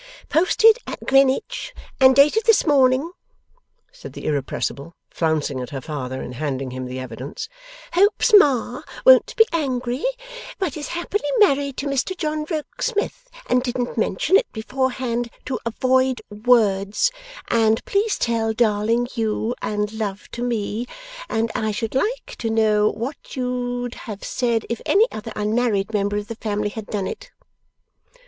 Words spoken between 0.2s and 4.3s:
'Posted at Greenwich, and dated this morning,' said the